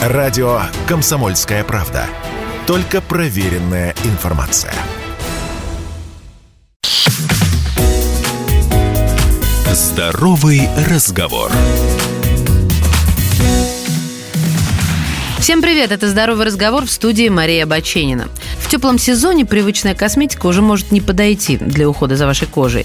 [0.00, 2.06] Радио «Комсомольская правда».
[2.66, 4.72] Только проверенная информация.
[9.70, 11.52] Здоровый разговор.
[15.40, 18.28] Всем привет, это «Здоровый разговор» в студии Мария Баченина.
[18.58, 22.84] В теплом сезоне привычная косметика уже может не подойти для ухода за вашей кожей.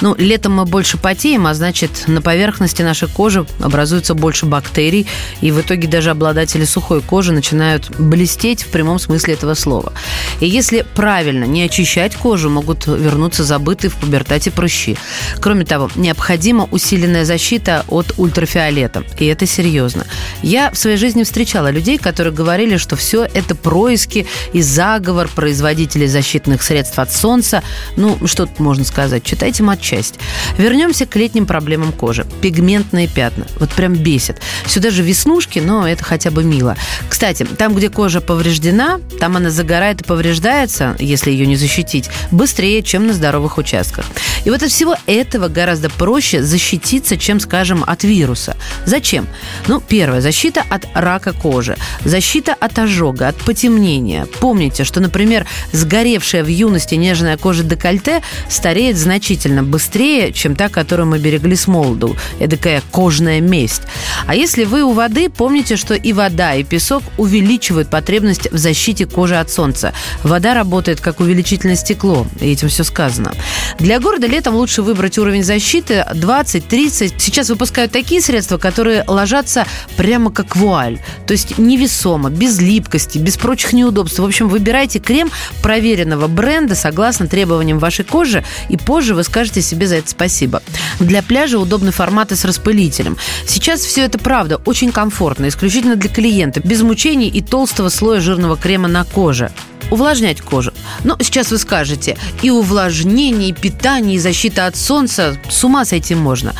[0.00, 5.06] Ну, летом мы больше потеем, а значит, на поверхности нашей кожи образуется больше бактерий,
[5.40, 9.92] и в итоге даже обладатели сухой кожи начинают блестеть в прямом смысле этого слова.
[10.40, 14.98] И если правильно не очищать кожу, могут вернуться забытые в пубертате прыщи.
[15.40, 20.04] Кроме того, необходима усиленная защита от ультрафиолета, и это серьезно.
[20.42, 26.06] Я в своей жизни встречала людей, которые говорили, что все это происки и заговор производителей
[26.06, 27.62] защитных средств от солнца.
[27.96, 29.24] Ну, что тут можно сказать?
[29.24, 30.14] Читайте матчасть.
[30.58, 32.26] Вернемся к летним проблемам кожи.
[32.40, 33.46] Пигментные пятна.
[33.58, 34.40] Вот прям бесит.
[34.66, 36.76] Сюда же веснушки, но это хотя бы мило.
[37.08, 42.82] Кстати, там, где кожа повреждена, там она загорает и повреждается, если ее не защитить, быстрее,
[42.82, 44.06] чем на здоровых участках.
[44.44, 48.56] И вот от всего этого гораздо проще защититься, чем, скажем, от вируса.
[48.84, 49.26] Зачем?
[49.68, 54.26] Ну, первое, защита от рака кожи, защита от ожога, от потемнения.
[54.40, 61.06] Помните, что, например, сгоревшая в юности нежная кожа декольте стареет значительно быстрее, чем та, которую
[61.06, 62.16] мы берегли с молоду.
[62.40, 63.82] Эдакая кожная месть.
[64.26, 69.06] А если вы у воды, помните, что и вода, и песок увеличивают потребность в защите
[69.06, 69.92] кожи от солнца.
[70.22, 73.32] Вода работает как увеличительное стекло, и этим все сказано.
[73.78, 77.14] Для города летом лучше выбрать уровень защиты 20-30.
[77.18, 79.66] Сейчас выпускают такие средства, которые ложатся
[79.98, 80.98] прямо как вуаль.
[81.26, 84.18] То есть невесомо, без липкости, без прочих неудобств.
[84.18, 85.30] В общем, выбирайте крем
[85.62, 90.62] проверенного бренда согласно требованиям вашей кожи, и позже вы скажете себе за это спасибо.
[90.98, 93.18] Для пляжа удобны форматы с распылителем.
[93.46, 98.56] Сейчас все это правда очень комфортно, исключительно для клиента, без мучений и толстого слоя жирного
[98.56, 99.52] крема на коже
[99.92, 100.72] увлажнять кожу.
[101.04, 106.14] Но сейчас вы скажете, и увлажнение, и питание, и защита от солнца, с ума сойти
[106.14, 106.54] можно.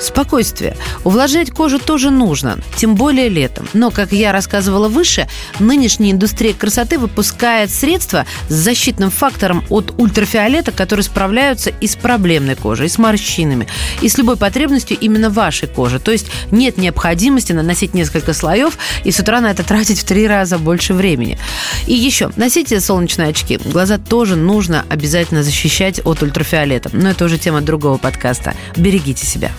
[0.00, 0.76] Спокойствие.
[1.04, 3.68] Увлажнять кожу тоже нужно, тем более летом.
[3.72, 10.72] Но, как я рассказывала выше, нынешняя индустрия красоты выпускает средства с защитным фактором от ультрафиолета,
[10.72, 13.66] которые справляются и с проблемной кожей, и с морщинами,
[14.00, 15.98] и с любой потребностью именно вашей кожи.
[15.98, 20.26] То есть нет необходимости наносить несколько слоев и с утра на это тратить в три
[20.26, 21.38] раза больше времени.
[21.86, 23.58] И еще, носите солнечные очки.
[23.64, 26.90] Глаза тоже нужно обязательно защищать от ультрафиолета.
[26.92, 28.54] Но это уже тема другого подкаста.
[28.76, 29.52] Берегите себя.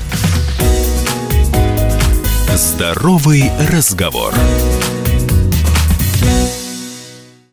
[2.58, 4.34] Здоровый разговор.